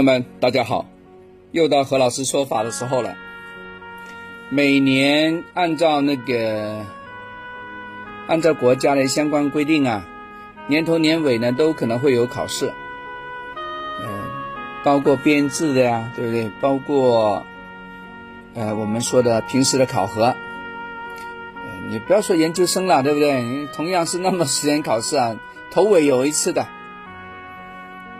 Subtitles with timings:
[0.00, 0.86] 朋友们，大家好，
[1.52, 3.14] 又到何老师说法的时候了。
[4.48, 6.86] 每年按照那个，
[8.26, 10.06] 按照国家的相关规定啊，
[10.68, 12.72] 年头年尾呢都可能会有考试，
[14.00, 14.08] 嗯，
[14.82, 16.50] 包括编制的呀，对不对？
[16.62, 17.44] 包括，
[18.54, 20.34] 呃，我们说的平时的考核，
[21.90, 23.66] 你不要说研究生了，对不对？
[23.74, 25.36] 同样是那么时间考试啊，
[25.70, 26.66] 头尾有一次的。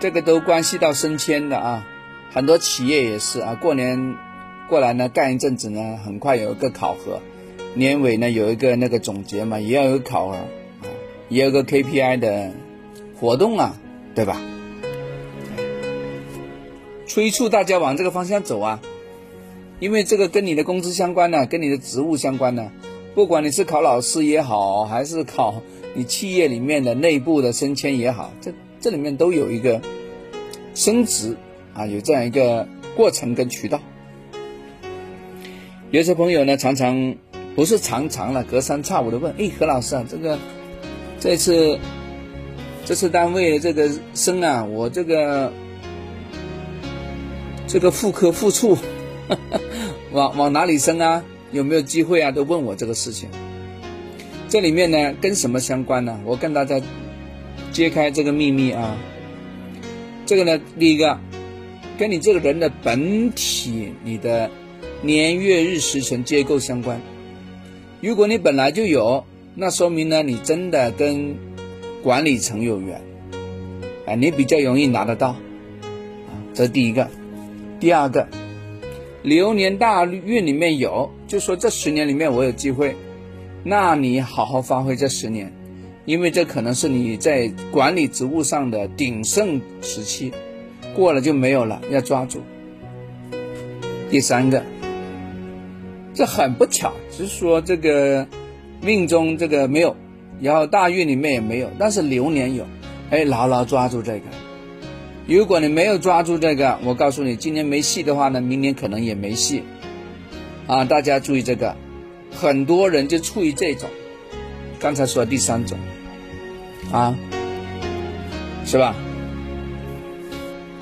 [0.00, 1.84] 这个都关系到升迁的啊，
[2.32, 4.14] 很多企业也是啊，过年
[4.68, 7.20] 过来呢，干一阵子呢，很快有一个考核，
[7.74, 10.36] 年尾呢有一个那个总结嘛，也要有考核，
[11.28, 12.52] 也有个 KPI 的
[13.18, 13.74] 活动啊，
[14.14, 14.40] 对吧？
[17.08, 18.80] 催促大家往这个方向走啊，
[19.80, 22.70] 因为这个跟你的工资相关呢，跟你的职务相关呢，
[23.16, 25.60] 不管你是考老师也好，还是考
[25.94, 28.52] 你企业里面的内部的升迁也好，这。
[28.80, 29.80] 这里面都有一个
[30.74, 31.36] 升职
[31.74, 33.80] 啊，有这样一个过程跟渠道。
[35.90, 37.16] 有些朋友呢，常常
[37.56, 40.38] 不是常常了，隔三差五的问：“哎，何老师啊，这个
[41.18, 41.78] 这次
[42.84, 45.52] 这次单位这个升啊，我这个
[47.66, 48.76] 这个副科副处
[50.12, 51.24] 往往哪里升啊？
[51.50, 53.28] 有没有机会啊？”都问我这个事情。
[54.48, 56.20] 这里面呢，跟什么相关呢？
[56.24, 56.80] 我跟大家。
[57.72, 58.96] 揭开这个秘密啊，
[60.26, 61.18] 这个呢，第一个，
[61.96, 64.50] 跟你这个人的本体、你的
[65.02, 67.00] 年月日时辰结构相关。
[68.00, 69.24] 如果你本来就有，
[69.54, 71.36] 那说明呢，你真的跟
[72.02, 73.02] 管理层有缘，
[74.06, 75.38] 啊，你比较容易拿得到，啊，
[76.54, 77.08] 这是第一个。
[77.80, 78.28] 第二个，
[79.22, 82.96] 流年大运里面有，就说这十年里面我有机会，
[83.62, 85.52] 那你好好发挥这十年。
[86.08, 90.32] 因为这可能是你在管理职务上的鼎盛时期，
[90.94, 92.40] 过了就没有了，要抓住。
[94.10, 94.62] 第三个，
[96.14, 98.26] 这很不巧，只是说这个
[98.80, 99.96] 命中这个没有，
[100.40, 102.64] 然后大运里面也没有，但是流年有，
[103.10, 104.22] 哎，牢牢抓住这个。
[105.26, 109.62] 如果你没有抓住这个，我告诉你，今年没戏的话呢，明年可能也没戏。
[110.66, 111.76] 啊，大家注意这个，
[112.34, 113.90] 很多人就处于这种，
[114.80, 115.78] 刚才说的第三种。
[116.92, 117.14] 啊，
[118.64, 118.94] 是吧？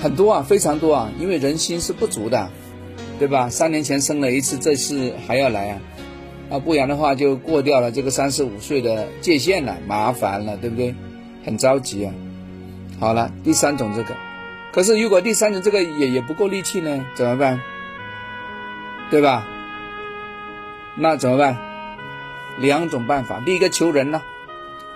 [0.00, 2.50] 很多啊，非常多啊，因为人心是不足的，
[3.18, 3.48] 对吧？
[3.48, 5.80] 三年前生了一次，这次还要来啊，
[6.50, 10.94] 啊，不然的话就过掉了这个三十五岁的界限了，麻烦了，对不对？
[11.44, 12.12] 很着急啊。
[13.00, 14.14] 好了，第三种这个，
[14.72, 17.60] 可是如果第三种这个也也不够力气呢，怎么办？
[19.10, 19.46] 对吧？
[20.96, 21.56] 那怎么办？
[22.58, 24.20] 两种办法，第一个求人呢。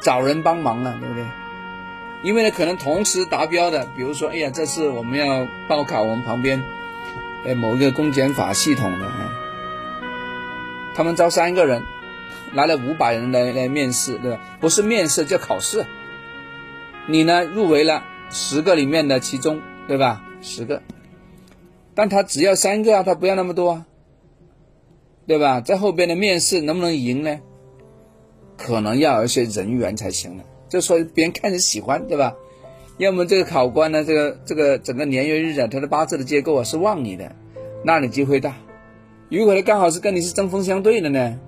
[0.00, 1.24] 找人帮忙了，对不对？
[2.22, 6.62] 因为呢，可能同时达标的，比如说，哎呀，这次我们要报考我们旁边，
[7.44, 9.30] 呃，某一个公检法系统的啊，
[10.96, 11.82] 他们招三个人，
[12.54, 14.40] 来了五百人来来面试，对吧？
[14.60, 15.86] 不是面试，叫考试。
[17.06, 20.22] 你呢，入围了十个里面的其中，对吧？
[20.42, 20.82] 十个，
[21.94, 23.86] 但他只要三个啊，他不要那么多啊，
[25.26, 25.60] 对吧？
[25.60, 27.38] 在后边的面试能不能赢呢？
[28.58, 32.34] 可能要有一些人缘才行了，就说别人看着喜欢，对吧？
[32.98, 37.30] 要么这个考官呢，这个这个整个年月日啊，他的八字的结构啊是旺你的，
[37.84, 38.56] 那你机会大。
[39.30, 41.38] 如果他刚好是跟你是针锋相对的呢，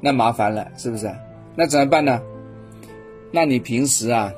[0.00, 1.10] 那麻烦了，是不是？
[1.56, 2.22] 那怎么办呢？
[3.32, 4.32] 那你平时啊，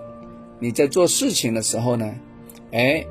[0.58, 2.14] 你在做事情的时候呢，
[2.72, 3.04] 哎，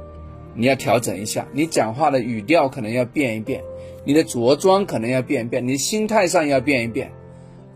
[0.56, 3.62] 你要调整一下，你讲话的语调可能要变一变，
[4.03, 7.12] 你的着装可能要变一变，你心态上要变一变。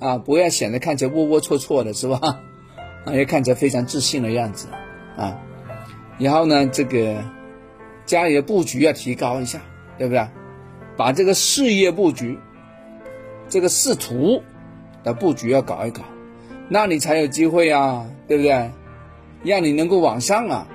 [0.02, 2.20] 啊，不要显得看起来龌龊龊龊的，是吧？
[3.06, 4.68] 啊，要看起来非常自信的样子
[5.16, 5.40] 啊。
[6.18, 7.24] 然后呢，这个
[8.06, 9.62] 家里的布局要提高一下，
[9.98, 10.28] 对不对？
[10.98, 12.38] 把这个事业布局、
[13.48, 14.42] 这个仕途
[15.04, 16.02] 的布局要搞一搞，
[16.68, 18.72] 那你才有机会啊，对不对？
[19.44, 20.68] 让你能够往上啊。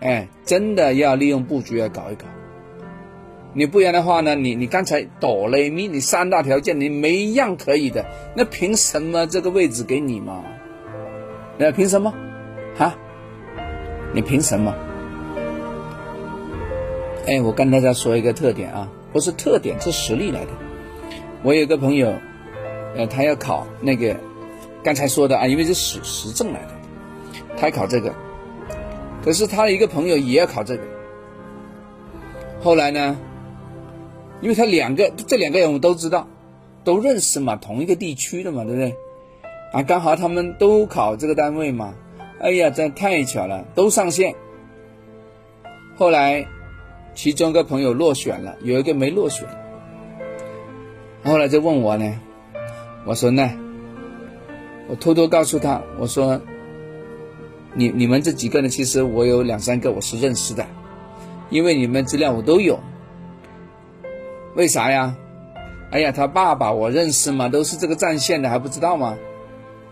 [0.00, 2.26] 哎，真的要利用布局要搞一搞。
[3.56, 4.34] 你不然的话呢？
[4.34, 8.04] 你你刚才哆来咪，你三大条件你没一样可以的，
[8.34, 10.42] 那凭什么这个位置给你嘛？
[11.56, 12.12] 那凭什么？
[12.76, 12.96] 哈？
[14.12, 14.74] 你凭什么？
[17.28, 20.50] 哎，我跟大家说一个特点啊，不是特点，是实力来的。
[21.44, 22.12] 我有个朋友，
[22.96, 24.16] 呃，他要考那个
[24.82, 26.70] 刚才说的啊，因为是实实证来的，
[27.56, 28.12] 他考这个，
[29.24, 30.82] 可是他的一个朋友也要考这个，
[32.60, 33.16] 后来呢？
[34.44, 36.28] 因为他两个这两个人我都知道，
[36.84, 38.94] 都认识嘛，同一个地区的嘛，对不对？
[39.72, 41.94] 啊，刚好他们都考这个单位嘛，
[42.40, 44.34] 哎呀，这太巧了，都上线。
[45.96, 46.46] 后来
[47.14, 49.48] 其中一个朋友落选了，有一个没落选。
[51.22, 52.20] 后来就问我呢，
[53.06, 53.50] 我说呢，
[54.90, 56.38] 我偷偷告诉他，我说，
[57.72, 60.66] 你你们这几个呢，其实我有两三个我是认识的，
[61.48, 62.78] 因为你们资料我都有。
[64.54, 65.16] 为啥呀？
[65.90, 69.16] 哎呀，他爸爸我认识嘛，都是这个战线的，还不知道吗？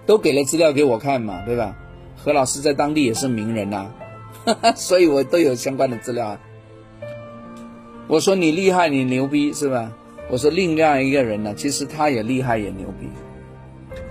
[0.05, 1.76] 都给了资料给我看嘛，对吧？
[2.17, 3.91] 何老师在当地也是名人呐，
[4.75, 6.41] 所以我都有相关的资料啊。
[8.09, 9.93] 我说你厉害，你牛逼是吧？
[10.31, 13.08] 我说另外一个人呢，其实他也厉害也牛逼，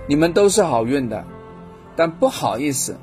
[0.06, 1.24] 你们都是好运的，
[1.96, 2.96] 但不好意思，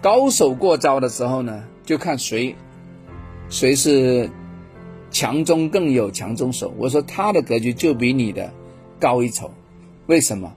[0.00, 2.56] 高手过招的时候呢，就看谁，
[3.48, 4.30] 谁是
[5.12, 6.72] 强中更有强中手。
[6.78, 8.52] 我说他的格局就比你的
[8.98, 9.50] 高一筹，
[10.06, 10.54] 为什么？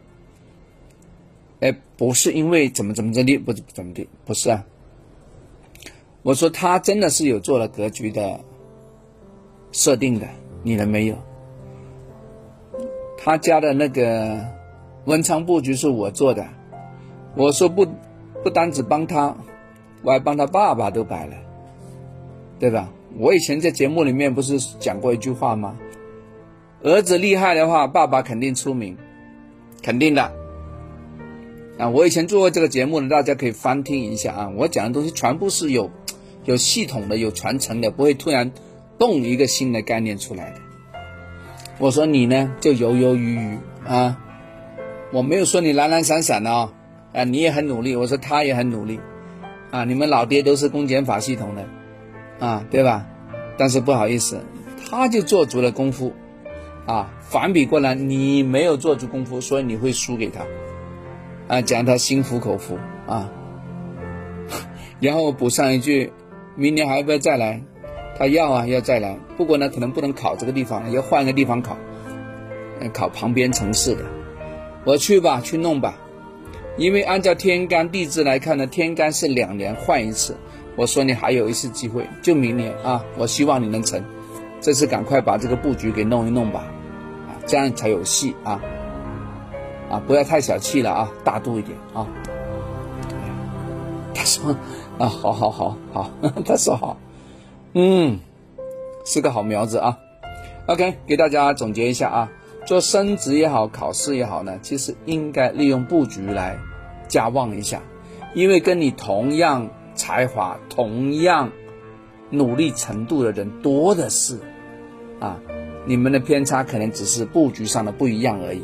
[1.59, 4.65] 哎，不是因为怎么怎么着的，不怎么的，不是啊。
[6.23, 8.39] 我说他真的是有做了格局的
[9.71, 10.27] 设定的，
[10.63, 11.15] 你们没有。
[13.17, 14.45] 他家的那个
[15.05, 16.47] 文昌布局是我做的，
[17.35, 17.87] 我说不，
[18.43, 19.35] 不单只帮他，
[20.01, 21.35] 我还帮他爸爸都摆了，
[22.59, 22.91] 对吧？
[23.17, 25.77] 我以前在节目里面不是讲过一句话吗？
[26.83, 28.97] 儿子厉害的话，爸爸肯定出名，
[29.81, 30.33] 肯定的。
[31.77, 34.51] 啊，我以前做过这个节目呢，大家可以翻听一下啊。
[34.55, 35.91] 我讲的东西全部是有
[36.43, 38.51] 有系统的、有传承的，不会突然
[38.97, 40.57] 蹦一个新的概念出来的。
[41.79, 44.21] 我说你呢，就犹犹豫豫啊，
[45.11, 46.73] 我没有说你懒懒散散的啊，
[47.13, 47.95] 啊，你也很努力。
[47.95, 48.99] 我说他也很努力
[49.71, 51.65] 啊，你们老爹都是公检法系统的
[52.39, 53.05] 啊，对吧？
[53.57, 54.43] 但是不好意思，
[54.89, 56.13] 他就做足了功夫
[56.85, 60.41] 啊，反比过来你没有做足功夫，所以你会输给他。
[61.47, 62.77] 啊，讲他心服口服
[63.07, 63.31] 啊，
[64.99, 66.11] 然后补上一句，
[66.55, 67.61] 明年还要不要再来？
[68.17, 69.17] 他要啊，要再来。
[69.37, 71.77] 不过呢，可能不能考这个地方，要换个地方考，
[72.93, 74.03] 考旁边城市的。
[74.85, 75.97] 我去吧，去弄吧。
[76.77, 80.35] 因为按照天干地支来看呢，天干是两年换一次。
[80.75, 83.03] 我说你还有一次机会，就明年啊。
[83.17, 84.03] 我希望你能成，
[84.61, 86.65] 这次赶快把这个布局给弄一弄吧，
[87.27, 88.59] 啊，这样才有戏啊。
[89.89, 92.07] 啊，不要太小气了啊，大度一点啊。
[94.13, 94.55] 他说
[94.97, 96.11] 啊，好好好好，
[96.43, 96.97] 他说好，
[97.73, 98.19] 嗯，
[99.05, 99.99] 是个好苗子啊。
[100.65, 102.31] OK，给大家总结一下啊，
[102.65, 106.57] 做升职也好，考试也好呢，其实应该利用布局来
[107.07, 107.79] 加旺一下，
[108.33, 111.51] 因为跟你同样才华、同样
[112.29, 114.39] 努力程度的人多的是
[115.19, 115.39] 啊，
[115.85, 118.61] 你们的偏差可能只是布局上的不一样而已。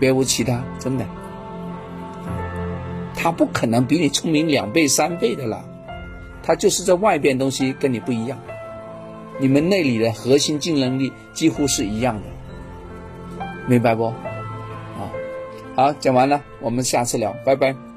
[0.00, 1.06] 别无其他，真的，
[3.14, 5.64] 他不可能比你聪明两倍三倍的了，
[6.42, 8.36] 他就是在外边东西跟你不一样，
[9.38, 14.06] 你们内里的核心竞争力几乎是一样的，明白不？
[14.06, 15.08] 啊，
[15.76, 17.93] 好，讲完了，我们下次聊，拜拜。